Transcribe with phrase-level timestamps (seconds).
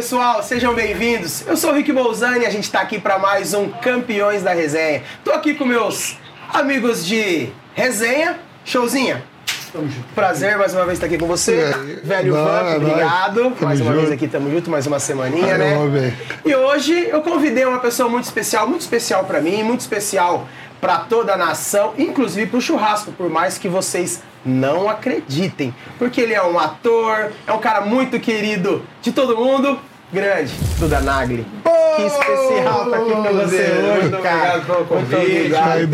[0.00, 1.46] pessoal, sejam bem-vindos.
[1.46, 4.54] Eu sou o Rick Bolzani e a gente está aqui para mais um Campeões da
[4.54, 5.02] Resenha.
[5.22, 6.16] Tô aqui com meus
[6.54, 8.40] amigos de resenha.
[8.64, 9.22] Showzinha.
[10.14, 11.70] Prazer mais uma vez estar aqui com você.
[12.02, 13.52] Velho Não, é obrigado.
[13.60, 14.14] Mais uma vez junto.
[14.14, 15.88] aqui, tamo junto, mais uma semaninha, Ai, né?
[15.92, 16.14] ver.
[16.46, 20.48] E hoje eu convidei uma pessoa muito especial, muito especial para mim, muito especial
[20.80, 26.32] para toda a nação, inclusive pro churrasco, por mais que vocês não acreditem, porque ele
[26.32, 29.78] é um ator, é um cara muito querido de todo mundo,
[30.12, 31.46] grande, Duda Nagli.
[31.96, 34.36] que especial tá aqui com você hoje, Muito cara.
[34.56, 35.16] obrigado pelo convite.
[35.54, 35.88] Aí,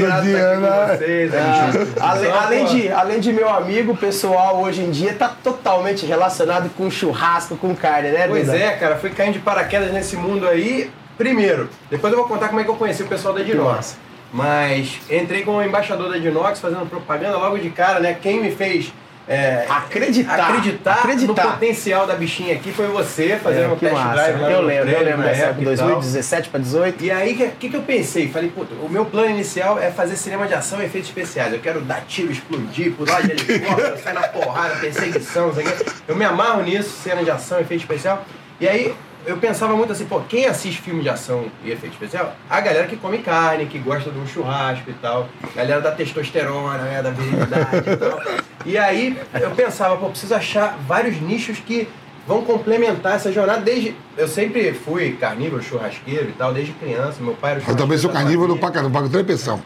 [2.31, 6.71] além, pô, de, além de meu amigo, o pessoal hoje em dia tá totalmente relacionado
[6.77, 8.59] com churrasco, com carne, né, Pois Duda?
[8.59, 10.91] é, cara, fui caindo de paraquedas nesse mundo aí.
[11.17, 13.43] Primeiro, depois eu vou contar como é que eu conheci o pessoal da.
[13.43, 13.97] Dinox.
[14.33, 18.15] Mas entrei como embaixador da Dinox, fazendo propaganda logo de cara, né?
[18.21, 18.93] Quem me fez
[19.29, 20.35] é, Acreditar.
[20.51, 21.45] acreditar, Acreditar.
[21.45, 24.13] no potencial da bichinha aqui foi você, fazendo É, um test massa.
[24.15, 25.87] drive lá Eu lembro, eu lembro dessa época, e tal.
[25.89, 27.05] 2017 para 18.
[27.05, 28.29] E aí, o que, que, que eu pensei?
[28.29, 31.53] Falei, puta, o meu plano inicial é fazer cinema de ação e efeitos especiais.
[31.53, 35.65] Eu quero dar tiro, explodir, pular de helicóptero, sair na porrada, perseguição, sei.
[36.07, 38.25] Eu me amarro nisso, cena de ação, efeito especial.
[38.61, 38.95] E aí,
[39.27, 42.33] eu pensava muito assim, pô, quem assiste filme de ação e efeito especial?
[42.49, 45.29] A galera que come carne, que gosta de um churrasco e tal.
[45.55, 48.21] Galera da testosterona, né, da virilidade e tal.
[48.67, 51.89] E aí, eu pensava, pô, preciso achar vários nichos que
[52.27, 53.95] vão complementar essa jornada desde.
[54.19, 57.19] Eu sempre fui carnívoro, churrasqueiro e tal, desde criança.
[57.21, 58.61] Meu pai era o Eu também sou carnívoro família.
[58.61, 59.63] pra caramba, pago três pensão.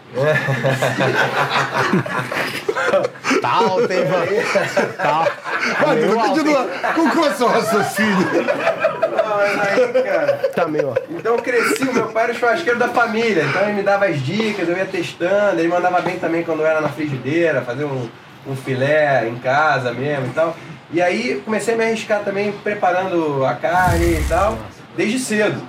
[3.40, 4.00] Tal, tem
[4.98, 5.24] Tal.
[5.24, 6.68] Duda, alto, continua.
[6.94, 8.16] Qual que é o seu raciocínio?
[8.16, 10.50] Não, mas aí, cara.
[10.54, 10.94] Tá ó.
[11.10, 14.06] Então eu cresci, o meu pai era o churrasqueiro da família, então ele me dava
[14.06, 17.84] as dicas, eu ia testando, ele mandava bem também quando eu era na frigideira, fazer
[17.84, 18.08] um,
[18.46, 20.56] um filé em casa mesmo e tal.
[20.92, 24.58] E aí comecei a me arriscar também preparando a carne e tal,
[24.96, 25.60] desde cedo.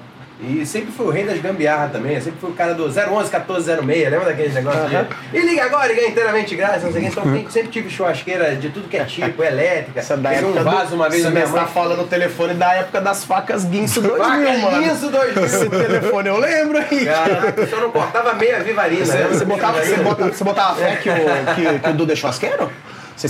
[0.44, 2.96] E sempre fui o rei das gambiarras também, sempre fui o cara do 011
[3.30, 5.38] 1406, lembra daqueles negócios de.
[5.38, 7.10] E liga agora e ganha inteiramente grátis, não sei o que.
[7.12, 10.00] Então tem- sempre tive churrasqueira de tudo que é tipo, elétrica.
[10.00, 11.68] Essa da Peguei um época vaso do, uma vez na minha tá mãe.
[11.68, 14.82] falando no telefone da época das facas Guinso 2000, mano.
[14.84, 15.46] Isso, dois mil.
[15.46, 17.06] Esse telefone eu lembro aí.
[17.06, 19.06] Caraca, só não cortava meia vivarina.
[19.06, 19.28] Você, né?
[19.32, 21.14] você botava, você, botava, você botava fé que o,
[21.56, 22.72] que, que o Duda é churrasqueiro?
[23.16, 23.28] Você,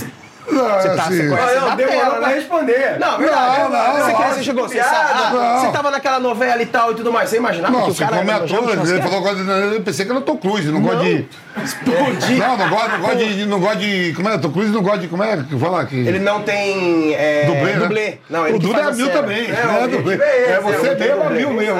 [0.50, 1.16] Não, é Você tá- assim.
[1.16, 2.34] você conhece- Ah, não, demorou pra né?
[2.34, 2.96] responder.
[2.98, 3.58] Não, verdade.
[3.62, 5.60] Não, não, você, não, quer, você chegou, você, sabe, ah, Não.
[5.60, 7.30] você tava naquela novela e tal e tudo mais.
[7.30, 10.04] Você imaginava Não, que o você cara come era ator, ele falou, de- eu pensei
[10.04, 11.28] que era o Tom Cruise, não gosta de...
[11.62, 12.38] Explodir.
[12.38, 14.12] Não, não gosta, não gosta de, não gosta de...
[14.16, 14.38] Como é?
[14.38, 15.08] Tom Cruise não gosta de...
[15.08, 15.96] Como é que fala aqui?
[15.96, 17.78] Ele não tem é, Dublê, né?
[17.78, 18.18] dublê.
[18.30, 19.46] Não, ele o Duda é mil também.
[19.50, 20.14] É, dublê.
[20.16, 21.30] é É é você mesmo,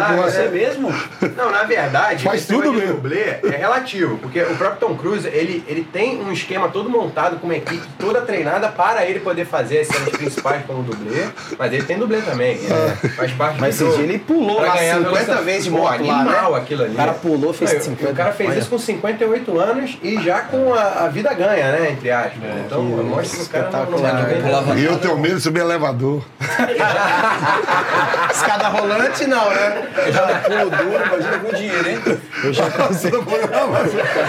[0.07, 0.95] sabe, que é mesmo?
[1.37, 2.95] Não, na verdade, Faz tudo mesmo.
[2.95, 7.39] dublê é relativo, porque o próprio Tom Cruise, ele, ele tem um esquema todo montado
[7.39, 11.27] com uma equipe toda treinada para ele poder fazer as cenas principais como dublê,
[11.59, 14.69] mas ele tem dublê também, é, faz parte Mas do esse dia ele pulou Pra
[14.69, 15.45] lá ganhar 50 velocidade.
[15.45, 16.59] vezes de moto lá, animal né?
[16.59, 16.93] aquilo ali.
[16.95, 18.13] O cara pulou, fez Não, e 50.
[18.13, 18.59] O cara fez Olha.
[18.59, 21.91] isso com 58 anos e já com a, a vida ganha, né?
[21.93, 22.33] Entre aspas.
[22.67, 24.79] então, mostra que o cara não, não jogar.
[24.79, 26.23] E eu tenho medo de subir elevador.
[28.31, 29.83] Escada rolante, não, né?
[30.07, 32.03] Eu já não pulo duro, imagina com dinheiro, hein?
[32.45, 33.17] Eu já consegui.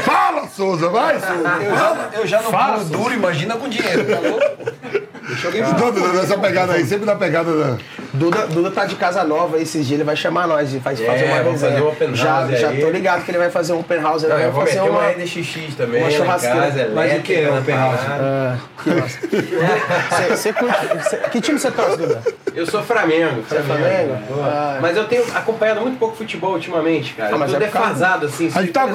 [0.03, 1.49] Fala, Souza, vai, Souza.
[1.63, 5.12] Eu já, eu já não Fala, pulo duro, imagina com dinheiro, tá louco?
[5.27, 7.77] Deixa alguém Não, Duda, nessa pegada aí, sempre na pegada da...
[8.13, 11.05] Duda, Duda tá de casa nova esses dias, ele vai chamar nós e faz É,
[11.05, 11.71] fazer uma vamos resenha.
[11.71, 12.81] fazer um open já, house já aí.
[12.81, 14.79] tô ligado que ele vai fazer um open house, ele Não, vai eu vou fazer
[14.81, 15.09] meter uma uma.
[15.09, 16.55] RDXX também, uma churrasqueira.
[16.61, 17.99] casa, Mas o que é elétrica, open house?
[18.09, 18.89] Ah, que
[20.53, 20.87] curte.
[21.03, 22.21] você- que time você torce, Duda?
[22.53, 23.41] Eu sou Flamengo.
[23.47, 24.17] Você é Flamengo?
[24.27, 24.77] Pô, Ah.
[24.81, 27.33] Mas eu tenho acompanhado muito pouco futebol ultimamente, cara.
[27.33, 28.51] Ah, mas eu tô é defasado, assim.
[28.53, 28.85] A gente tá,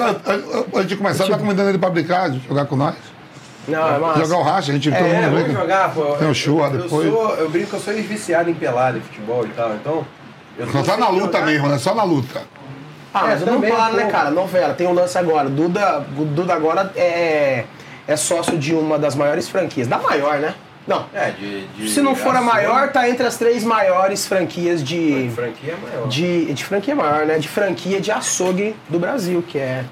[0.74, 2.94] antes de começar, tá convidando ele pra brincar, jogar com nós.
[3.68, 4.20] Não, é massa.
[4.24, 5.60] Jogar o racha, a gente, todo É, mundo vamos brinca.
[5.60, 6.02] jogar, pô.
[6.16, 7.10] Tem um show Eu depois.
[7.10, 10.06] sou- Eu brinco que eu sou ex-viciado em pelada, em futebol e tal, então...
[10.58, 11.46] eu Só tá na luta jogar.
[11.46, 11.78] mesmo, né?
[11.78, 12.42] Só na luta.
[13.14, 14.30] Ah, mas É, vamos também falar, né, cara?
[14.30, 15.48] Novela, tem um lance agora.
[15.48, 16.04] Duda,
[16.34, 17.64] Duda agora é,
[18.06, 19.87] é sócio de uma das maiores franquias.
[19.88, 20.54] Da maior, né?
[20.87, 21.04] Não.
[21.14, 24.82] É, de, de Se não for a ação, maior, tá entre as três maiores franquias
[24.82, 25.31] de.
[25.34, 26.08] Franquia é maior.
[26.08, 27.38] De, de franquia maior, né?
[27.38, 29.84] De franquia de açougue do Brasil, que é.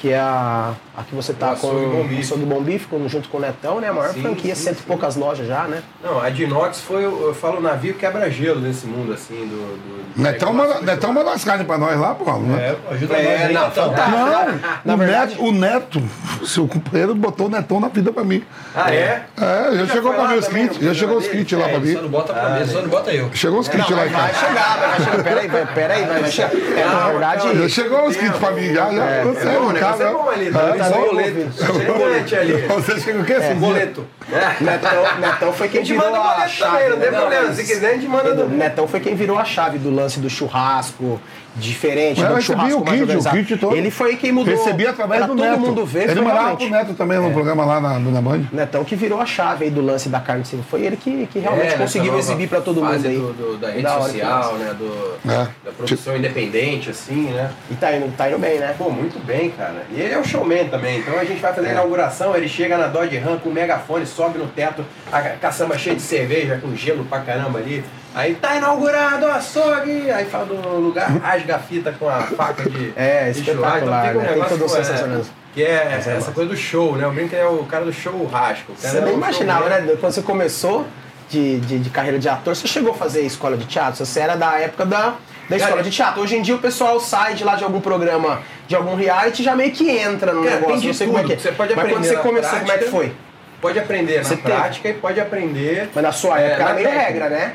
[0.00, 2.20] Que é a, a que você tá O com Bife.
[2.20, 3.88] Açougue Bom Bife, junto com o Netão, né?
[3.88, 5.82] A maior Sim, franquia, sim, cento e poucas lojas já, né?
[6.02, 9.76] Não, a Dinox foi, o- eu falo, o navio quebra-gelo nesse mundo, assim, do...
[9.76, 12.32] do Netão manda, Netão manda as carnes pra nós lá, pô.
[12.38, 12.74] Né?
[12.90, 13.84] É, ajuda É, nós aí, não, Netão.
[13.90, 14.18] fantástico.
[14.18, 16.02] Não, Na o, verdade- neto, o Neto,
[16.44, 18.42] seu companheiro, botou o Netão na vida pra mim.
[18.74, 19.22] Ah, é?
[19.40, 21.78] É, já, Já chegou pra mim os kits, já chegou os kits lá É, pra
[21.78, 21.92] só mim.
[21.94, 23.30] não bota pra mim, só não bota eu.
[23.34, 25.22] Chegou os kits lá em vai chegar, vai chegar.
[25.22, 26.50] Peraí, peraí, vai, chegar.
[26.54, 27.58] É, na verdade.
[27.62, 29.04] Já chegou os kits pra mim, já, já.
[29.04, 29.34] É, É bom, o
[29.78, 30.12] já, você é né?
[30.12, 30.87] bom ali, É, tá?
[30.88, 31.30] Só boleto.
[31.30, 31.52] envolvido.
[31.80, 32.52] Gigante ali.
[32.68, 33.32] Você chega o quê?
[33.34, 34.06] É, Boleto.
[34.30, 34.62] É.
[34.62, 36.72] Netão, Netão foi A quem virou manda a boleto chave.
[36.72, 37.18] também, não tem né?
[37.18, 37.52] problema.
[37.54, 38.48] Se quiser, a gente manda do.
[38.48, 41.20] Netão foi quem virou a chave do lance do churrasco
[41.56, 43.36] diferente, Eu do churrasco o mais kit, o organizado.
[43.36, 43.74] kit todo.
[43.76, 44.54] Ele foi quem mudou.
[44.54, 45.58] Recebi através do todo Neto.
[45.58, 46.08] mundo ver.
[46.08, 48.42] Ele mandava pro Neto também no programa lá na, na Band.
[48.52, 50.62] Netão que virou a chave aí do lance da carne de cima.
[50.70, 53.16] Foi ele que, que realmente É, conseguiu nova exibir pra todo mundo aí.
[53.16, 54.74] Do, do- da rede Da social, né?
[54.78, 55.48] Do, É.
[55.64, 57.50] Da produção independente, assim, né?
[57.70, 58.74] E tá indo, tá indo bem, né?
[58.78, 59.82] Pô, muito bem, cara.
[59.90, 60.98] E ele é um showman também.
[61.00, 64.06] Então a gente vai fazer a inauguração, ele chega na Dodge Ram com o megafone,
[64.18, 67.84] sobe no teto, a caçamba cheia de cerveja, com gelo pra caramba ali.
[68.12, 70.10] Aí tá inaugurado o açougue!
[70.10, 72.92] Aí fala do lugar, rasga a fita com a faca de.
[72.96, 73.86] É, de churrasco.
[73.86, 74.28] espetacular, fica um né?
[74.28, 75.22] Tem todo é.
[75.54, 77.06] Que é Mas é essa coisa do show, né?
[77.06, 78.72] O Brinco é o cara do show rasco.
[78.76, 79.96] Você é nem imaginava, né?
[80.00, 80.84] Quando você começou
[81.28, 84.04] de, de, de carreira de ator, você chegou a fazer escola de teatro?
[84.04, 85.14] Você era da época da,
[85.48, 86.22] da escola Cara, de teatro.
[86.22, 89.54] Hoje em dia o pessoal sai de lá de algum programa, de algum reality, já
[89.54, 90.86] meio que entra no Cara, negócio.
[90.88, 91.30] não sei como é tudo.
[91.30, 91.40] que é.
[91.40, 92.90] Você pode Mas quando aprender você começou, como é que prática.
[92.90, 93.27] foi?
[93.60, 94.54] Pode aprender Você na teve.
[94.56, 95.88] prática e pode aprender.
[95.94, 97.54] Mas na sua É, época na era meio regra, né?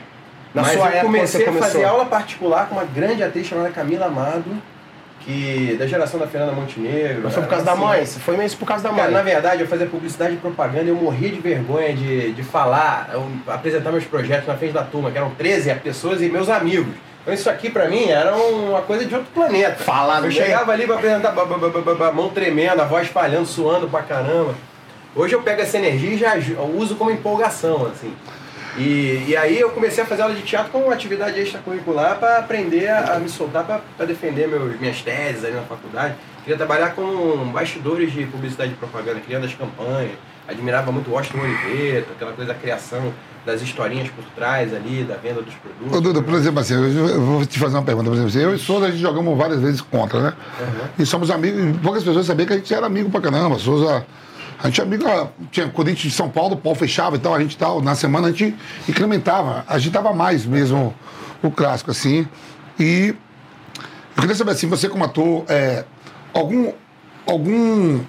[0.54, 3.48] Na Mas sua eu época comecei você a fazer aula particular com uma grande atriz
[3.48, 4.46] chamada Camila Amado,
[5.22, 7.22] que da geração da Fernanda Montenegro.
[7.24, 8.06] Mas foi por causa da assim, mãe?
[8.06, 9.12] Você foi mesmo por causa da Cara, mãe?
[9.14, 13.10] na verdade, eu fazia publicidade e propaganda e eu morria de vergonha de, de falar,
[13.48, 16.94] apresentar meus projetos na frente da turma, que eram 13 pessoas e meus amigos.
[17.22, 19.76] Então isso aqui pra mim era uma coisa de outro planeta.
[19.82, 21.32] Falar Eu chegava ali pra apresentar,
[22.14, 24.54] mão tremendo, a voz falhando, suando pra caramba.
[25.16, 28.14] Hoje eu pego essa energia e já uso como empolgação, assim.
[28.78, 32.40] E, e aí eu comecei a fazer aula de teatro como uma atividade extracurricular para
[32.40, 36.16] aprender a, a me soltar para defender meus, minhas teses ali na faculdade.
[36.44, 40.12] Queria trabalhar com bastidores de publicidade e propaganda, criando as campanhas.
[40.48, 43.14] Admirava muito o Washington Oliveto, aquela coisa da criação
[43.46, 45.98] das historinhas por trás ali, da venda dos produtos.
[45.98, 48.10] Ô, Duda, por exemplo, assim, eu vou te fazer uma pergunta.
[48.10, 50.34] Por exemplo, assim, eu e Souza, a gente jogamos várias vezes contra, né?
[50.98, 53.60] E somos amigos, poucas pessoas sabiam que a gente era amigo pra caramba.
[53.60, 54.06] Souza,
[54.64, 55.04] a gente é amigo,
[55.52, 58.30] tinha Corinthians de São Paulo, o pau fechava e tal, a gente tal, na semana
[58.30, 58.56] a gente
[58.88, 60.96] incrementava, agitava mais mesmo
[61.44, 62.26] o clássico, assim.
[62.80, 63.14] E
[64.16, 65.84] eu queria saber assim, você como ator, é,
[66.34, 66.72] algum,
[67.28, 68.00] algum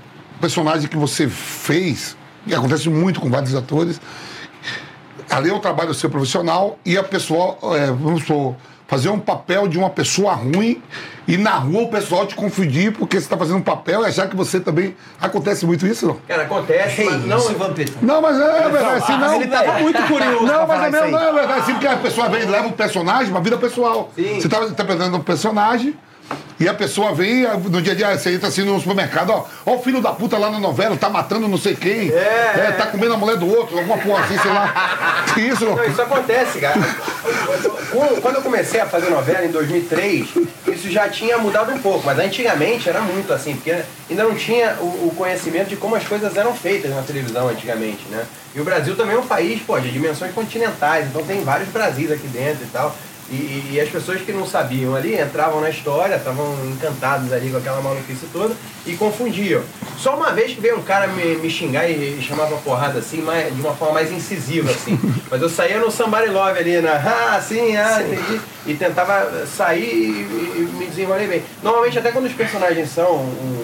[0.40, 2.16] personagem que você fez,
[2.46, 4.00] que acontece muito com vários atores,
[5.28, 8.54] ali é o trabalho seu profissional e a pessoa, é, vamos supor,
[8.86, 10.82] fazer um papel de uma pessoa ruim
[11.26, 14.28] e na rua o pessoal te confundir porque você está fazendo um papel e achar
[14.28, 14.94] que você também.
[15.20, 16.18] Acontece muito isso, não?
[16.28, 17.38] Cara, acontece, mas não.
[17.38, 17.92] Isso, Vampeta.
[18.02, 19.34] Não, mas é, verdade, assim, não.
[19.34, 21.86] Ele tava muito curioso Não, pra mas falar é mesmo, não é verdade, assim, porque
[21.86, 24.10] a pessoa vem e leva um personagem, uma vida pessoal.
[24.14, 24.40] Sim.
[24.40, 25.94] Você está interpretando um personagem.
[26.60, 29.74] E a pessoa vem, no dia a dia, você entra assim no supermercado, ó, ó
[29.74, 32.72] o filho da puta lá na novela, tá matando não sei quem, É.
[32.78, 35.24] tá comendo a mulher do outro, alguma porra assim, sei lá.
[35.36, 36.78] Isso, Não, isso acontece, cara.
[37.90, 40.28] Quando- Quando eu comecei a fazer novela em 2003,
[40.68, 43.74] isso já tinha mudado um pouco, mas antigamente era muito assim, porque
[44.08, 48.04] ainda não tinha o, o conhecimento de como as coisas eram feitas na televisão antigamente,
[48.10, 48.24] né?
[48.54, 52.12] E o Brasil também é um país, pô, de dimensões continentais, então tem vários Brasis
[52.12, 52.94] aqui dentro e tal.
[53.30, 57.56] E, e- as pessoas que não sabiam ali entravam na história, estavam encantados ali com
[57.56, 58.54] aquela maluquice toda
[58.86, 59.62] e confundiam.
[59.96, 63.22] Só uma vez que veio um cara me, me xingar e, e chamava porrada assim,
[63.22, 64.98] mais, de uma forma mais incisiva, assim.
[65.30, 66.92] Mas eu saía no Somebody Love ali, na
[67.36, 68.40] ah, sim, ah, entendi.
[68.66, 71.42] E tentava sair e, e me desenvolver bem.
[71.62, 73.26] Normalmente até quando os personagens são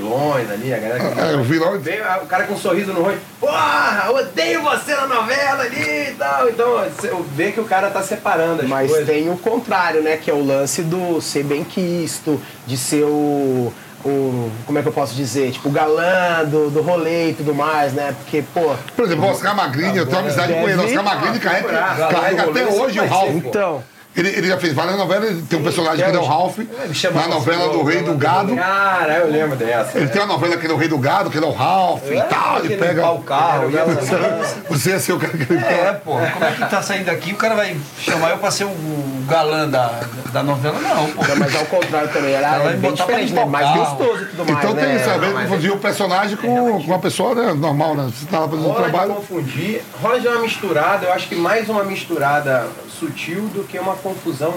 [0.00, 1.20] vilões ali, a galera que.
[1.20, 4.94] É, o vilão- Veio ah, o cara com um sorriso no rosto, porra, odeio você
[4.94, 6.48] na novela ali e tal.
[6.48, 9.06] Então, você vê que o cara tá separando as Mas coisas.
[9.06, 10.16] tem o contrário, né?
[10.16, 13.72] Que é o lance do ser bem quisto, de ser o.
[14.04, 15.50] o como é que eu posso dizer?
[15.52, 18.14] Tipo, o galã do, do rolê e tudo mais, né?
[18.18, 18.74] Porque, pô.
[18.94, 20.80] Por exemplo, o Oscar Magrini, eu tenho amizade com ele.
[20.82, 21.68] Oscar Magrini carrega,
[22.08, 23.30] carrega até hoje o Ralph.
[23.30, 23.82] Então.
[24.16, 26.58] Ele, ele já fez várias novelas, ele tem um personagem que é o Ralph,
[27.12, 28.56] na novela do Rei do Gado.
[28.56, 29.98] Cara, eu lembro dessa.
[29.98, 32.02] Ele tem uma novela que é o Rei do Gado, que ele é o Ralph
[32.10, 33.02] e tal, ele pega.
[33.02, 33.70] limpar o carro.
[34.70, 36.12] Você é seu cara que ele É, pô.
[36.12, 37.32] Como é que tá saindo aqui?
[37.32, 40.00] O cara vai chamar eu pra ser o, o galã da,
[40.32, 40.78] da novela?
[40.80, 41.22] Não, pô.
[41.38, 43.44] Mas ao contrário também, era bem botar pra diferente, né?
[43.44, 44.58] o Mais gostoso e tudo mais.
[44.58, 44.86] Então né?
[44.86, 48.10] tem isso, às vezes confundir o personagem com, com uma pessoa né, normal, né?
[48.10, 49.14] Você lá fazendo um Rola de trabalho.
[49.14, 52.66] confundir, rola de uma misturada, eu acho que mais uma misturada
[52.98, 54.52] sutil do que uma confusão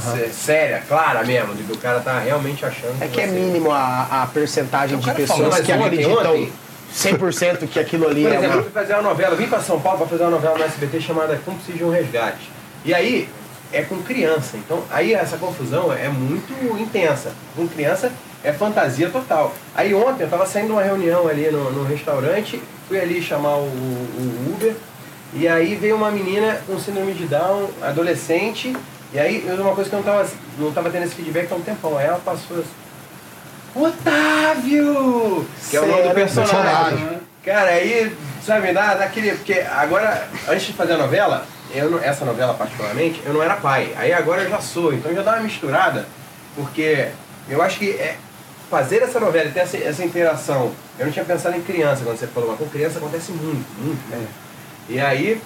[0.00, 3.32] sé- séria, clara mesmo, de que o cara tá realmente achando É que é você-
[3.34, 6.52] mínimo a, a percentagem O de pessoas que acreditam ontem-
[6.94, 8.62] 100% que aquilo ali Por é exemplo, eu uma...
[8.62, 11.36] fui fazer uma novela, vim pra São Paulo pra fazer uma novela no SBT chamada
[11.44, 12.50] Cúmplice de um Resgate.
[12.84, 13.28] E aí,
[13.70, 14.56] é com criança.
[14.56, 17.32] Então, aí essa confusão é muito intensa.
[17.54, 18.10] Com criança
[18.42, 19.54] é fantasia total.
[19.74, 23.56] Aí ontem eu tava saindo de uma reunião ali no, no restaurante, fui ali chamar
[23.58, 24.74] o, o Uber,
[25.34, 28.74] e aí veio uma menina com síndrome de Down, adolescente,
[29.12, 31.54] e aí eu- uma coisa que eu não tava, não tava tendo esse feedback há
[31.54, 31.96] um tempão.
[31.98, 32.68] Aí ela passou assim,
[33.74, 35.46] Otávio!
[35.70, 36.54] Que é o nome do personagem.
[36.56, 37.18] Personagem.
[37.44, 39.32] Cara, aí, sabe, dá, dá aquele.
[39.32, 43.56] Porque agora, antes de fazer a novela, eu não- essa novela particularmente, eu não era
[43.56, 43.92] pai.
[43.96, 46.06] Aí agora eu já sou, então já dá uma misturada,
[46.54, 47.08] porque
[47.48, 48.16] eu acho que é,
[48.70, 50.72] fazer essa novela e ter essa, essa interação.
[50.98, 54.10] Eu não tinha pensado em criança quando você falou, mas com criança acontece muito, muito.
[54.10, 54.47] muito.
[54.88, 55.40] E aí,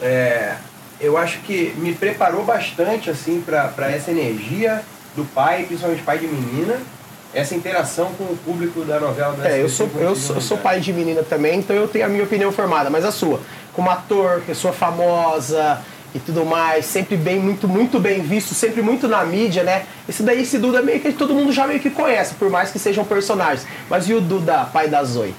[0.00, 0.56] é,
[1.00, 4.82] eu acho que me preparou bastante assim para essa energia
[5.16, 6.80] do pai, principalmente pai de menina,
[7.34, 10.58] essa interação com o público da novela do É, eu sou, eu, sou, eu sou
[10.58, 13.40] pai de menina também, então eu tenho a minha opinião formada, mas a sua,
[13.72, 15.80] como ator, pessoa famosa
[16.14, 19.86] e tudo mais, sempre bem, muito, muito bem visto, sempre muito na mídia, né?
[20.06, 22.78] Esse daí, esse Duda meio que todo mundo já meio que conhece, por mais que
[22.78, 23.66] sejam personagens.
[23.88, 25.34] Mas e o Duda, pai da Zoe?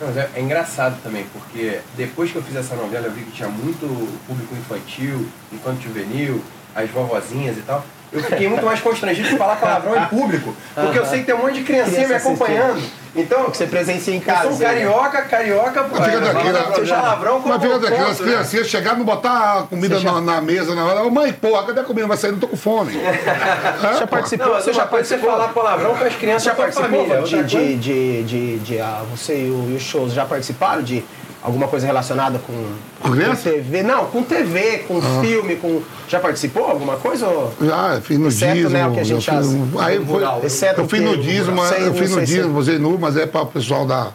[0.00, 3.32] Mas é, é engraçado também, porque depois que eu fiz essa novela, eu vi que
[3.32, 3.86] tinha muito
[4.26, 6.42] público infantil, infanto juvenil,
[6.74, 7.84] as vovozinhas e tal.
[8.12, 11.34] Eu fiquei muito mais constrangido de falar palavrão em público, porque eu sei que tem
[11.34, 12.82] um monte de criancinha me acompanhando.
[13.18, 14.42] Então, Que você presencia em eu casa.
[14.42, 14.64] sou um né?
[14.66, 15.96] carioca, carioca, pô.
[15.98, 16.52] Mas fica tranquilo,
[16.86, 17.44] palavrão- né?
[17.46, 18.26] Mas fica as né?
[18.26, 21.10] criancinhas chegaram, não botar a comida na, na mesa na hora.
[21.10, 22.06] Mãe, porra, cadê a comida?
[22.06, 22.92] Vai sair, não tô com fome.
[23.80, 24.46] Você já participou?
[24.48, 25.30] Não, você já é você participou?
[25.30, 27.22] falar palavrão com as crianças já participou família.
[27.22, 31.02] de, de, de, de, de, ah, você e, o- e os shows já participaram de
[31.46, 32.52] alguma coisa relacionada com,
[33.00, 33.34] Com?
[33.36, 33.82] TV?
[33.82, 35.80] Não, com TV, com filme, com.
[36.08, 37.26] Já participou alguma coisa?
[37.26, 38.48] ou- Já, fiz nudismo.
[38.48, 41.02] Exceto, né, o que a gente eu fiz, um- aí foi, Exceto eu fiz o
[41.02, 44.08] que- nudismo, não sei- eu fiz nudismo, usei nu, mas é para o pessoal da.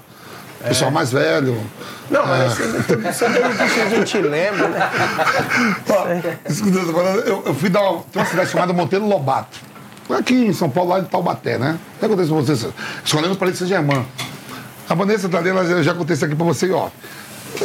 [0.67, 1.57] Pessoal mais velho.
[2.11, 4.89] Não, mas você, você tem que a gente lembra, né?
[7.25, 9.59] Eu Eu, fui dar uma, tem uma cidade chamada Monteiro Lobato.
[10.09, 11.79] Aqui em São Paulo, lá de Taubaté, né?
[11.95, 12.67] O que acontece com vocês?
[13.03, 14.05] Escolhemos para ser Germã.
[14.91, 16.89] A Vanessa tá ali, ela já- já aconteceu aqui para você, ó.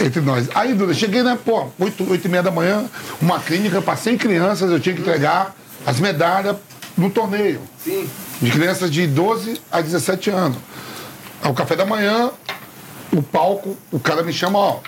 [0.00, 0.48] Entre nós.
[0.54, 2.84] Aí, Duda, cheguei, né, pô, 8, 8 e meia da manhã,
[3.20, 5.52] uma clínica para 100 crianças, eu tinha que entregar
[5.84, 6.54] as medalhas
[6.96, 7.60] no torneio.
[7.82, 8.08] Sim.
[8.40, 10.58] De crianças de 12 a 17 anos.
[11.42, 12.30] Ao café da manhã,
[13.12, 14.78] o palco, o cara me chama, ó.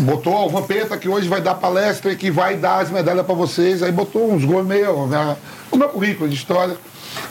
[0.00, 3.24] Botou ó, o Vampeta que hoje vai dar palestra e que vai dar as medalhas
[3.24, 3.84] para vocês.
[3.84, 5.36] Aí botou uns gourmet, ó, né,
[5.70, 6.76] o meu currículo de história.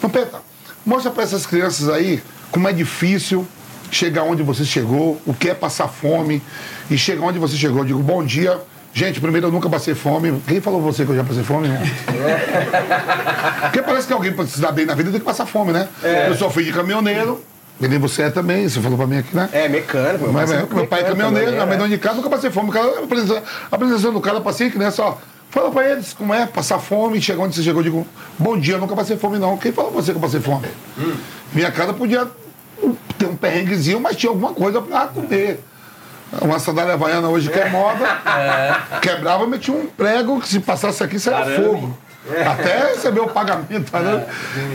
[0.01, 0.39] Vampeta,
[0.85, 3.45] mostra para essas crianças aí como é difícil
[3.91, 6.41] chegar onde você chegou, o que é passar fome
[6.89, 7.79] e chegar onde você chegou.
[7.79, 8.59] Eu digo, bom dia.
[8.93, 10.41] Gente, primeiro eu nunca passei fome.
[10.47, 11.81] Quem falou pra você que eu já passei fome, né?
[13.63, 15.87] Porque parece que alguém para se dar bem na vida tem que passar fome, né?
[16.27, 17.43] Eu sou filho de caminhoneiro,
[17.79, 19.49] e nem você é também, você falou pra mim aqui, né?
[19.51, 20.31] É, mecânico.
[20.31, 21.75] Mas, pai meu, meu pai é caminhoneiro, mãe né?
[21.75, 22.69] dona de casa, nunca passei fome.
[22.69, 25.17] O cara, a apresentação- a apresentação do cara, eu passei que nessa, ó.
[25.49, 27.79] Fala pra eles como é passar fome, chegar onde você chegou.
[27.81, 29.57] Eu digo, bom dia, eu nunca passei fome, não.
[29.57, 30.67] Quem falou pra você que eu passei fome?
[31.53, 32.27] Minha casa podia
[33.17, 35.63] ter um perrenguezinho, mas tinha alguma coisa pra comer.
[36.41, 38.05] Uma sandália havaiana hoje que é moda.
[39.01, 41.97] Quebrava, eu metia um prego que se passasse aqui saia fogo.
[42.45, 44.25] Até receber o pagamento, né?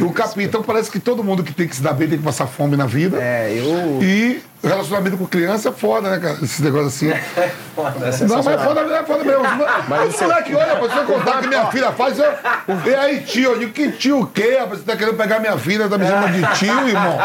[0.01, 0.43] E o capim.
[0.43, 2.77] Então parece que todo mundo que tem que se dar bem tem que passar fome
[2.77, 3.19] na vida.
[3.21, 4.01] É, eu.
[4.03, 6.39] E relacionamento com criança é foda, né, cara?
[6.43, 7.09] Esse negócio assim.
[8.27, 9.45] Não, mas é foda, é foda mesmo.
[9.89, 12.33] Mas os moleques, olha, pra você contar que minha filha faz, eu.
[12.87, 13.53] E aí, tio?
[13.53, 14.59] Eu digo, que tio o quê?
[14.69, 17.19] Você tá querendo pegar minha filha, tá me chamando de tio, irmão?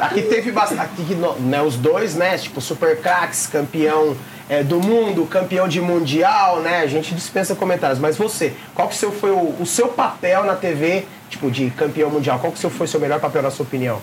[0.00, 0.90] Aqui teve bastante.
[1.40, 2.38] Né, os dois, né?
[2.38, 4.16] Tipo, Super Crax, campeão
[4.50, 6.80] é, do mundo, campeão de mundial, né?
[6.80, 8.00] A gente dispensa comentários.
[8.00, 12.10] Mas você, qual que seu foi o, o seu papel na TV, tipo, de campeão
[12.10, 12.40] mundial?
[12.40, 14.02] Qual que seu foi o seu melhor papel, na sua opinião?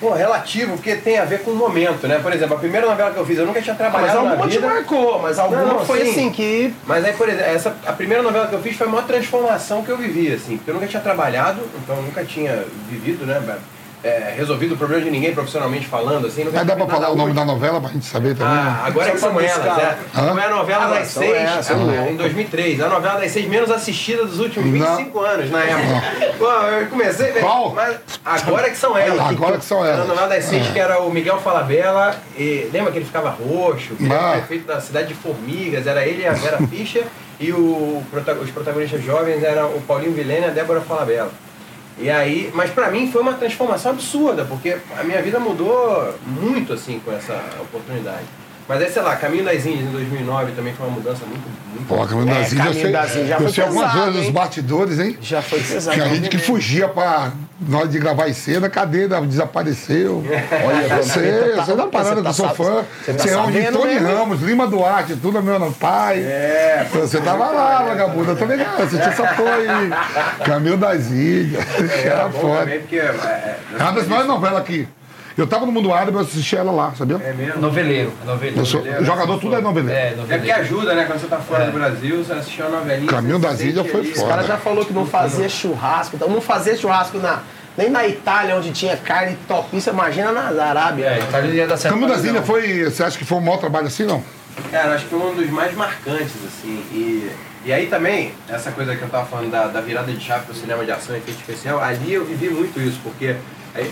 [0.00, 2.18] Pô, relativo, porque tem a ver com o momento, né?
[2.18, 4.48] Por exemplo, a primeira novela que eu fiz, eu nunca tinha Mas trabalhado na alguma
[4.48, 6.10] te marcou, mas alguma Não, foi sim.
[6.10, 6.74] assim que.
[6.84, 9.82] Mas aí, por exemplo, essa, a primeira novela que eu fiz foi a maior transformação
[9.82, 13.40] que eu vivi, assim, porque eu nunca tinha trabalhado, então eu nunca tinha vivido, né?
[14.06, 16.44] É, resolvido o problema de ninguém profissionalmente falando, assim.
[16.44, 18.52] Nunca Mas dá pra falar o nome da novela pra gente saber também?
[18.56, 19.98] Ah, agora que Só são elas, é.
[20.16, 20.32] Hã?
[20.34, 21.34] Foi a novela Ah, das são seis,
[21.70, 22.10] é, né?
[22.12, 22.80] em 2003.
[22.80, 24.96] A novela das seis menos assistida dos últimos Não.
[24.96, 26.34] 25 anos, na época.
[26.38, 27.32] Pô, eu comecei...
[27.32, 27.72] Qual?
[27.74, 29.20] Mas agora que são elas.
[29.20, 30.08] Agora que são Era a elas.
[30.08, 33.94] novela das seis, que era o Miguel Falabella, e lembra que ele ficava roxo?
[33.96, 34.16] Que ele Ah.
[34.30, 37.04] era prefeito da cidade de Formigas, era ele e a Vera Fischer,
[37.38, 38.02] e o,
[38.42, 41.30] os protagonistas jovens eram o Paulinho Vilene e a Débora Falabella.
[41.98, 46.74] E aí, mas pra mim foi uma transformação absurda, porque a minha vida mudou muito
[46.74, 48.26] assim com essa oportunidade.
[48.68, 51.86] Mas aí, sei lá, Caminho das Índias em 2009 também foi uma mudança muito, muito
[51.86, 53.98] Pô, Caminho É, das Índias, eu sei, das Índias já eu foi sei algumas pesado,
[54.02, 54.32] coisas dos hein?
[54.32, 55.18] bastidores, hein?
[55.22, 55.94] Já foi pesado.
[55.96, 57.30] Que a gente que fugia pra,
[57.60, 59.06] na hora de gravar em cena, cadê?
[59.06, 60.24] Desapareceu.
[60.66, 62.84] Olha, Você, tá- você tá parando você que tá eu sou fã.
[63.04, 64.08] você tá Você é onde Tony mesmo?
[64.08, 66.18] Ramos, Lima Duarte, tudo é meu no pai.
[66.18, 68.32] É, Você tava lá, vagabundo.
[68.32, 70.44] Eu tô ligado, você tinha essa porra aí.
[70.44, 71.64] Caminho das Ilhas.
[72.04, 72.58] Era é bom foda.
[72.62, 72.96] também, porque.
[72.96, 74.88] É, é, É uma das maiores novelas aqui.
[75.36, 77.16] Eu tava no Mundo Árabe, eu assisti ela lá, sabia?
[77.22, 77.60] é mesmo.
[77.60, 78.10] Noveleiro.
[78.24, 78.60] noveleiro.
[78.60, 79.98] Eu sou, jogador tudo é noveleiro.
[79.98, 80.60] É, É porque noveleiro.
[80.60, 81.04] ajuda, né?
[81.04, 83.06] Quando você tá fora do Brasil, você assistiu uma novelinha.
[83.10, 84.14] Caminho das Ilhas foi ali.
[84.14, 84.24] foda.
[84.24, 87.42] O cara já falou que não fazia churrasco, então não fazia churrasco na,
[87.76, 91.04] Nem na Itália, onde tinha carne topíssima, imagina na Arábia.
[91.06, 91.92] É, Itália ia dar certo.
[91.92, 92.84] Caminho das Ilhas foi.
[92.84, 94.22] Você acha que foi um mau trabalho assim, não?
[94.70, 96.82] Cara, acho que foi um dos mais marcantes, assim.
[96.90, 97.30] E,
[97.66, 100.54] e aí também, essa coisa que eu tava falando da, da virada de chave pro
[100.54, 103.36] cinema de ação e efeito especial, ali eu vivi muito isso, porque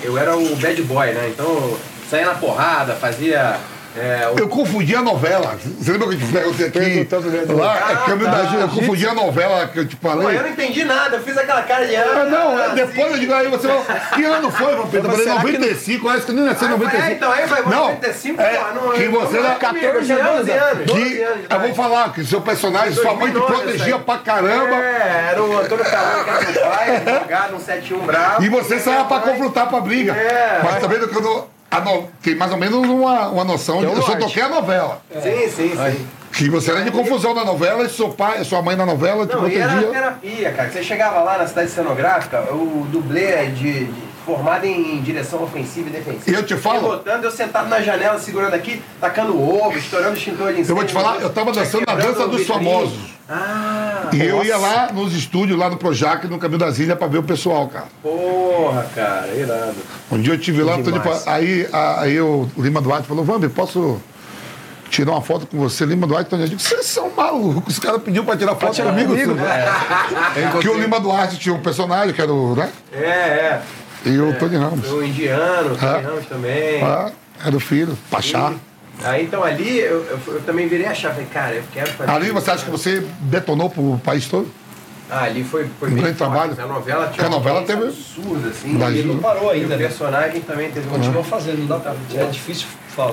[0.03, 1.29] eu era o bad boy, né?
[1.29, 1.77] Então
[2.09, 3.59] saía na porrada, fazia.
[3.97, 5.57] É, o- Eu confundi a novela.
[5.79, 7.09] Você lembra que eu te perguntei aqui?
[7.53, 8.39] Lá, Ah, é Caminho tá.
[8.43, 8.61] Ilhas.
[8.63, 10.37] Eu confundi a novela que eu te Pô, falei.
[10.37, 11.95] eu não entendi nada, eu fiz aquela cara de.
[11.95, 12.75] Ah, não, é assim.
[12.75, 13.85] depois eu digo aí, você falou,
[14.15, 14.97] que ano foi, Vampeta?
[15.07, 17.05] Eu falei, Será que 95, acho que nem nasceu em Ah, 95.
[17.05, 19.87] é, então aí vai não, 95, é, pô, não, que você era é comigo, 14
[19.97, 20.79] eu tinha anos, 12 anos.
[20.79, 23.99] que 12 anos de eu vou falar que seu personagem, sua mãe te 2009 protegia
[24.01, 24.75] pra caramba.
[24.77, 28.43] É, era o Antônio Calão, que era meu pai, advogado, um 71 bravo.
[28.43, 30.13] E você saia pra confrontar pra briga.
[30.13, 30.61] É.
[30.65, 31.54] Mas também que eu não-
[31.85, 33.87] no- tem mais ou menos uma, uma noção de.
[33.87, 35.01] Um Eu só toquei a novela.
[35.23, 36.07] Sim, sim, sim.
[36.33, 39.35] Que você era de confusão na novela e seu pai, sua mãe na novela te
[39.37, 40.69] Não, e era terapia, cara.
[40.71, 45.89] Você chegava lá na cidade cenográfica, o dublê é de, de- formado em direção ofensiva
[45.91, 46.31] e defensiva.
[46.31, 50.47] E eu te falo- Pilotando, eu sentado na janela, segurando aqui, tacando ovo, estourando extintor
[50.53, 50.73] de incêndio.
[50.73, 52.47] Eu vou te falar, eu tava dançando na dança dos vitrine.
[52.65, 53.14] famosos.
[53.29, 57.07] Ah, E eu ia lá nos estúdios, lá no Projac, no Caminho das Ilhas, pra
[57.07, 57.87] ver o pessoal, cara.
[58.03, 59.77] porra, cara, irado.
[60.13, 63.49] Um dia eu tive lá, tô de aí, a- aí o Lima Duarte falou, Vambi,
[63.49, 63.99] posso
[64.91, 65.85] tirar uma foto com você?
[65.87, 68.91] Lima Duarte, então eu digo, vocês são malucos, os caras pediram pra tirar foto tirar
[68.91, 69.11] comigo.
[69.13, 69.35] comigo?
[69.35, 72.69] senhor." Que o Lima Duarte tinha um personagem, que era o, né?
[72.93, 73.63] É, é.
[74.05, 74.87] E o Tony Ramos.
[74.93, 76.01] O indiano, o Tony Ah.
[76.05, 76.83] Ramos também.
[76.85, 77.11] Ah,
[77.45, 78.53] era o filho, Pachá.
[79.03, 81.15] Aí então ali eu, eu, eu também virei a chave.
[81.15, 82.11] Falei, cara, eu quero fazer.
[82.11, 84.49] Ali você acha que você detonou pro país todo?
[85.11, 86.57] Ah, ali foi, foi Um grande trabalho.
[86.59, 88.71] A novela tinha a uma novela audiência teve- absurda, assim.
[88.71, 89.03] Imagina.
[89.03, 89.87] E Não parou o ainda, né?
[89.87, 91.95] personagem também teve uma Continua fazendo, não dá pra.
[92.15, 93.13] É difícil fa-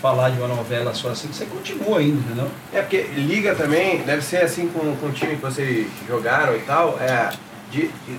[0.00, 2.48] falar de uma novela só assim, você continua ainda, entendeu?
[2.72, 6.60] É porque liga também, deve ser assim com, com o time que vocês jogaram e
[6.60, 6.98] tal.
[7.00, 7.30] É,
[7.70, 8.18] de, de-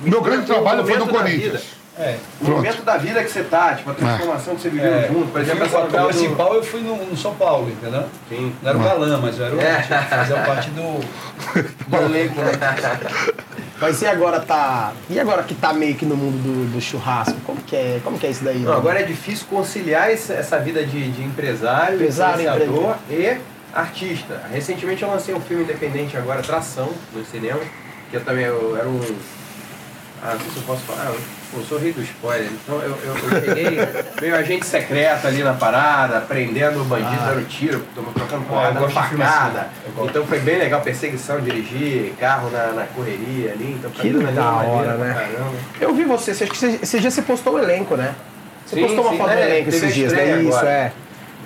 [0.00, 1.62] Meu grande o trabalho foi no da Corinthians.
[1.98, 2.18] É.
[2.40, 2.56] O Pronto.
[2.56, 5.32] momento da vida que você tá, tipo, a transformação que você viveu É, junto.
[5.32, 8.04] Por exemplo, essa papel principal eu fui no, no São Paulo, entendeu?
[8.28, 8.54] Sim.
[8.62, 9.60] Não era o galã, mas eu era o.
[9.60, 9.82] É.
[9.82, 11.00] Fazia parte do.
[11.88, 12.52] Do elenco, né?
[13.78, 14.92] Mas e agora tá.
[15.10, 17.36] E agora que tá meio que no mundo do, do churrasco?
[17.44, 18.58] Como que é, como que é isso daí?
[18.60, 18.76] Não, né?
[18.78, 23.36] agora é difícil conciliar esse- essa vida de, de empresário, Empresário, influenciador e
[23.74, 24.40] artista.
[24.50, 27.60] Recentemente eu lancei um filme independente agora, Tração, no cinema,
[28.10, 28.98] que eu também eu era um.
[30.22, 31.12] Ah, não sei se eu posso falar.
[31.52, 32.48] Pô, eu sou rei do spoiler.
[32.50, 33.78] Então eu, eu, eu peguei
[34.20, 39.08] meio agente secreto ali na parada, prendendo o bandido, dando tiro, trocando porrada, gosto de
[39.08, 39.60] filme facada.
[39.60, 40.06] assim.
[40.08, 43.76] Então foi bem legal, perseguição, dirigir, carro na, na correria ali.
[43.78, 45.14] Então Que da hora, né?
[45.14, 45.54] caramba.
[45.80, 48.14] Eu vi você, acho que você- esse dia você postou o elenco, né?
[48.66, 50.18] Você Sim, postou uma sim, foto do é, elenco teve esses a dias, né?
[50.24, 50.70] estreia Isso, agora.
[50.70, 50.92] é.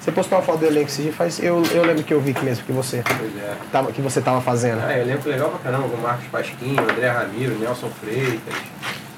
[0.00, 2.32] Você postou uma foto do elenco esses dias, faz, eu, eu lembro que eu vi
[2.32, 3.52] que mesmo que você Pois é.
[3.70, 4.82] tava, que você tava fazendo.
[4.82, 8.54] Ah, elenco legal pra caramba, com o Marcos Pasquinho, André Ramiro, Nelson Freitas,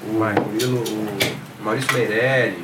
[0.07, 0.83] o Murilo,
[1.59, 2.59] o Maurício Meirelles.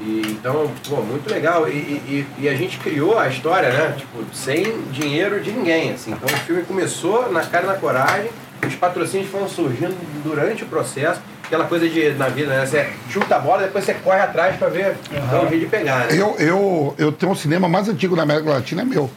[0.00, 1.68] E, então, pô, muito legal.
[1.68, 3.94] E, e- e a gente criou a história, né?
[3.96, 6.10] Tipo, sem dinheiro de ninguém, assim.
[6.12, 8.30] Então o filme começou na cara e na coragem,
[8.66, 11.20] os patrocínios foram surgindo durante o processo.
[11.44, 12.64] Aquela coisa de, na vida, né?
[12.66, 16.06] Você chuta a bola, depois você corre atrás pra ver então, um jeito de pegar,
[16.06, 16.08] né?
[16.18, 19.10] Eu, eu, eu tenho um cinema mais antigo da América Latina, é meu.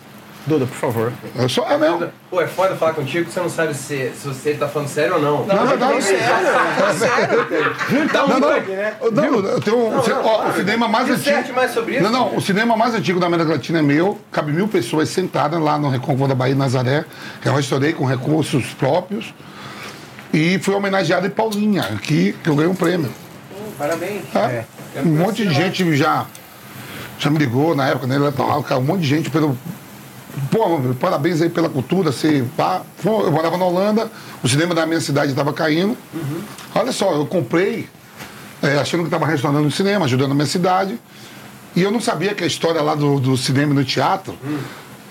[0.48, 1.14] Duda, por favor.
[1.36, 2.08] Eu sou, é meu.
[2.30, 5.16] Pô, é foda falar contigo que você não sabe se, se você tá falando sério
[5.16, 5.46] ou não.
[5.46, 5.98] Não, não, não,
[8.04, 8.94] Então, Não, não, aqui, né?
[9.12, 10.50] não, eu tenho um- Não, não, ó, claro.
[10.50, 11.56] o cinema mais Disserte antigo.
[11.56, 12.04] mais sobre isso.
[12.04, 14.20] Não, não, o cinema mais antigo da América Latina é meu.
[14.32, 17.06] Cabe mil pessoas sentadas lá no Recôncavo da Bahia, Nazaré.
[17.44, 19.34] Eu restaurei com recursos próprios.
[20.34, 23.10] E fui homenageado em Paulinha, aqui, que eu ganhei um prêmio.
[23.78, 24.22] Parabéns.
[24.32, 24.52] tá?
[24.52, 24.66] É.
[24.98, 26.26] Um monte de gente já,
[27.18, 28.18] já me ligou na época, né?
[28.68, 29.58] Cara, um monte de gente pelo.
[30.52, 32.12] Pô, parabéns aí pela cultura.
[32.12, 32.82] Você, pá.
[33.04, 34.12] Eu morava na Holanda,
[34.44, 35.98] o cinema da minha cidade estava caindo.
[36.74, 37.88] Olha só, eu comprei,
[38.62, 41.00] é, achando que estava restaurando o cinema, ajudando a minha cidade.
[41.76, 44.38] E eu não sabia que a história lá do, do cinema e do teatro.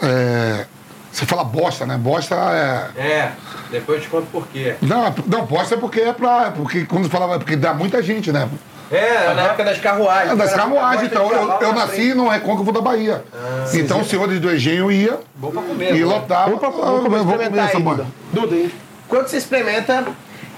[0.03, 0.67] é,
[1.15, 1.97] você fala bosta, né?
[1.97, 3.01] Bosta é.
[3.01, 3.33] É,
[3.71, 4.75] depois eu te conto por quê.
[4.83, 6.51] Não, não, bosta é porque é pra.
[6.51, 8.49] Porque quando falava, porque dá muita gente, né?
[8.91, 10.33] É, na época das carruagens.
[10.33, 11.31] É, das carruagens, então.
[11.31, 13.25] Eu, eu na nasci no Recôncavo da Bahia.
[13.73, 15.95] então os senhores do Engenho ia Bom pra comer.
[15.95, 16.05] e né?
[16.05, 16.45] lotava.
[16.47, 18.07] Vamos, pra, Ah, vamos eu vou comer essa mãe.
[18.33, 18.71] Duda.
[19.09, 20.05] Quando você experimenta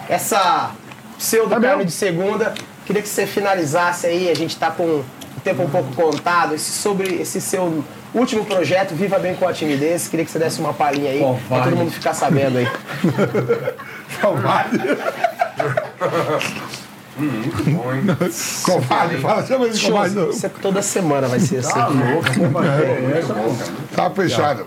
[0.09, 0.71] essa
[1.19, 5.05] pseudo Tá carne de segunda, queria que você finalizasse aí, a gente tá com o
[5.43, 7.85] tempo um pouco contado, esse, sobre esse seu
[8.15, 11.27] último projeto, Viva Bem com a Timidez, queria que você desse uma palhinha aí, pra
[11.29, 11.65] Covarde.
[11.71, 12.69] todo mundo ficar sabendo aí.
[17.17, 17.71] Covarde.
[17.73, 18.03] Bom, hein?
[18.65, 20.15] Covarde, fala, chama ele de covarde.
[20.15, 20.31] não.
[20.31, 21.73] isso é toda semana vai ser assim.
[23.95, 24.67] Tá fechado.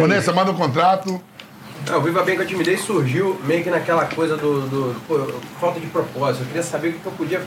[0.00, 1.20] Vanessa, manda um contrato.
[1.86, 5.18] Não, o Viva Bem com a Timidez surgiu meio que naquela coisa do, do- pô,
[5.60, 6.42] falta de propósito.
[6.42, 7.42] Eu queria saber o que que eu podia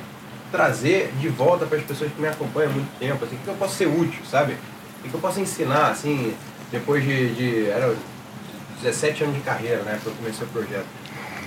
[0.52, 3.24] trazer de volta para as pessoas que me acompanham há muito tempo.
[3.26, 4.54] Assim, o que que eu posso ser útil, sabe?
[5.00, 6.34] O que que eu posso ensinar, assim,
[6.72, 7.94] depois de, de era
[8.82, 10.86] 17 anos de carreira, né, que eu comecei o projeto.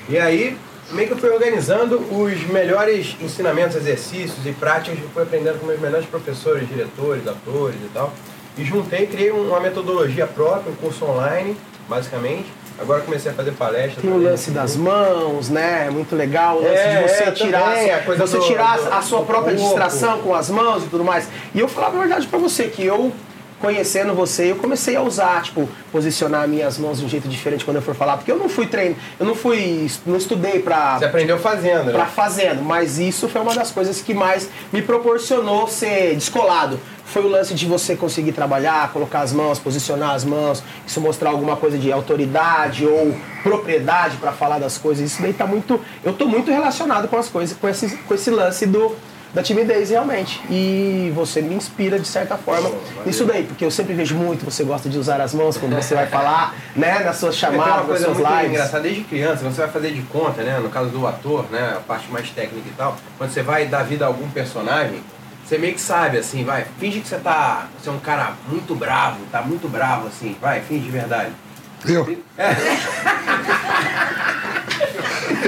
[0.08, 0.56] E aí,
[0.92, 5.58] meio que eu fui organizando os melhores ensinamentos, exercícios e práticas que eu fui aprendendo
[5.58, 8.12] com meus melhores professores, diretores, atores e tal.
[8.56, 11.56] E juntei, criei uma metodologia própria, um curso online,
[11.88, 12.46] basicamente.
[12.78, 14.02] Agora comecei a fazer palestra.
[14.02, 15.88] Tem o lance das mãos, né?
[15.90, 16.58] Muito legal.
[16.58, 19.00] O lance É, de você é, tirar, também, a coisa você do- tirar do- a
[19.02, 19.64] sua própria corpo.
[19.68, 21.28] distração com as mãos e tudo mais.
[21.54, 23.12] E eu falava a verdade pra você, que eu,
[23.64, 27.76] conhecendo você, eu comecei a usar, tipo, posicionar minhas mãos de um jeito diferente quando
[27.76, 28.18] eu for falar.
[28.18, 32.04] Porque eu não fui treino, eu não fui, não estudei pra, Você aprendeu fazendo, pra
[32.04, 32.10] né?
[32.14, 36.78] fazendo, mas isso foi uma das coisas que mais me proporcionou ser descolado.
[37.06, 41.30] Foi o lance de você conseguir trabalhar, colocar as mãos, posicionar as mãos, isso mostrar
[41.30, 45.12] alguma coisa de autoridade ou propriedade para falar das coisas.
[45.12, 45.80] Isso daí tá muito.
[46.02, 48.94] Eu tô muito relacionado com as coisas, com esse, com esse lance do,
[49.34, 50.40] da timidez realmente.
[50.48, 52.70] E você me inspira de certa forma
[53.04, 55.94] nisso daí, porque eu sempre vejo muito, você gosta de usar as mãos quando você
[55.94, 58.50] vai falar, né, nas suas chamadas, nas suas lives.
[58.50, 60.58] engraçada, desde criança, você vai fazer de conta, né?
[60.60, 61.74] No caso do ator, né?
[61.76, 62.96] A parte mais técnica e tal.
[63.18, 65.02] Quando você vai dar vida a algum personagem,
[65.44, 67.66] você meio que sabe, assim, vai, finge que você tá.
[67.78, 71.32] Você é um cara muito bravo, tá muito bravo, assim, vai, finge de verdade.
[71.86, 72.18] Eu,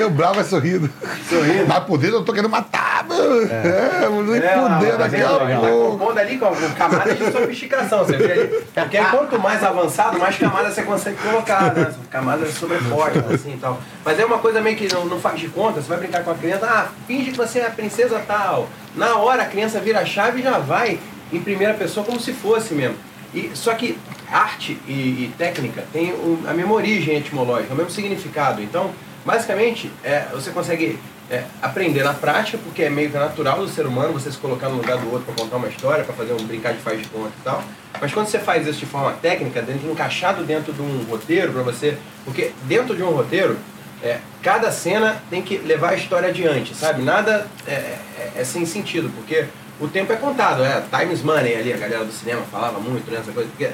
[0.00, 0.90] eu bravo é sorrindo.
[1.28, 1.66] Sorrindo.
[1.66, 3.42] Mas por dentro eu tô querendo matar, mano.
[3.50, 8.16] É, nem É, poder daqui a Tá compondo ali com com camadas de sofisticação, você
[8.16, 8.48] vê ali.
[8.74, 11.92] Porque quanto mais avançado, mais camadas você consegue colocar, né?
[12.11, 13.80] Camadas sobrepostas, assim e tal.
[14.04, 16.30] Mas é uma coisa meio que não, não faz de conta, você vai brincar com
[16.30, 18.68] a criança, ah, finge que você é a princesa tal.
[18.94, 20.98] Na hora a criança vira a chave e já vai
[21.32, 22.96] em primeira pessoa como se fosse mesmo.
[23.35, 23.98] E, só que
[24.32, 28.62] arte e, e técnica tem o- a mesma origem etimológica, o mesmo significado.
[28.62, 28.90] Então,
[29.27, 33.85] basicamente, é, você consegue é, aprender na prática, porque é meio que natural do ser
[33.85, 36.47] humano você se colocar no lugar do outro para contar uma história, para fazer um
[36.47, 37.62] brincar de faz de conta e tal.
[38.01, 41.62] Mas quando você faz isso de forma técnica, dentro, encaixado dentro de um roteiro para
[41.62, 43.59] você, porque dentro de um roteiro
[44.03, 47.03] é, cada cena tem que levar a história adiante, sabe?
[47.03, 49.47] Nada é, é- é sem sentido, porque
[49.81, 53.33] o tempo é contado, é Times Money ali, a galera do cinema falava muito nessa
[53.33, 53.71] coisa, porque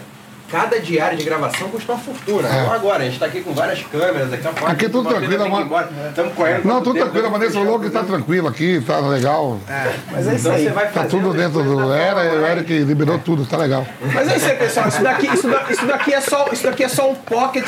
[0.53, 2.47] cada diária de gravação custa uma fortuna.
[2.49, 2.63] É.
[2.63, 5.45] Não agora, a gente tá aqui com várias câmeras, daqui a pouco Aqui tudo tranquilo,
[6.09, 6.65] Estamos correndo.
[6.67, 7.27] Não, tudo tranquilo.
[7.27, 9.59] A Vanessa fechar falou que tá tranquilo aqui, tá legal.
[10.13, 10.65] Mas é isso Então aí.
[10.65, 11.93] você vai Tá tudo dentro do.
[11.93, 12.53] Era, o né?
[12.53, 13.87] Eric liberou tudo, tá legal.
[14.13, 14.89] Mas é isso aí, pessoal.
[14.89, 17.65] Isso daqui, isso da- isso daqui, é, só, isso daqui é só um pocket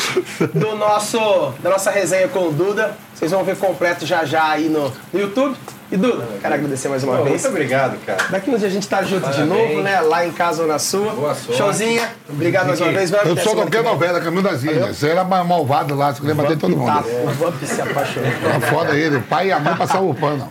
[0.54, 1.18] do nosso,
[1.62, 2.94] da nossa resenha com o Duda.
[3.14, 5.56] Vocês vão ver completo já já aí no, no YouTube.
[5.94, 7.42] E Duda, quero agradecer mais uma Pô, vez.
[7.42, 8.18] Muito obrigado, cara.
[8.28, 9.48] Daqui uns dias a gente tá junto de Parabéns.
[9.68, 10.00] novo, né?
[10.00, 11.12] Lá em casa ou na sua.
[11.12, 11.56] Boa sorte.
[11.56, 12.10] Showzinha.
[12.28, 13.10] Obrigado mais uma vez.
[13.10, 13.82] Vai Eu que vem.
[13.84, 14.96] novela, Caminho das Ilhas.
[14.96, 16.86] Você era ma- malvado lá, você queria bater todo mundo.
[16.92, 18.28] Tá, o Vamp se apaixonou.
[18.32, 20.48] Tá foda ele, o pai e a mãe passavam o pano.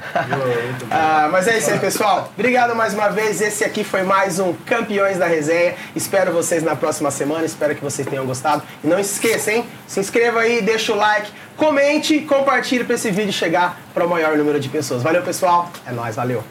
[0.89, 2.31] Ah, mas é isso aí, pessoal.
[2.37, 3.41] Obrigado mais uma vez.
[3.41, 5.73] Esse aqui foi mais um Campeões da Resenha.
[5.93, 7.45] Espero vocês na próxima semana.
[7.45, 8.63] Espero que vocês tenham gostado.
[8.81, 9.65] E não esqueça, hein?
[9.87, 14.37] Se inscreva aí, deixa o like, comente, compartilhe para esse vídeo chegar para o maior
[14.37, 15.03] número de pessoas.
[15.03, 15.71] Valeu, pessoal.
[15.85, 16.43] É nóis, valeu.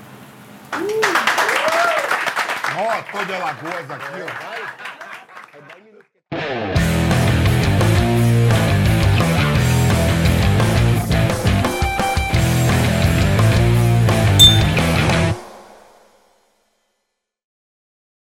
[2.74, 4.61] Ó, tô de Alagoas aqui, ó.